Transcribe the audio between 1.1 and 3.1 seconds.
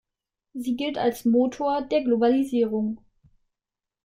„Motor“ der Globalisierung.